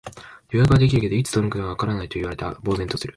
[0.49, 3.09] 予約はできるけど、いつ届くのかわからないと言われて呆然とする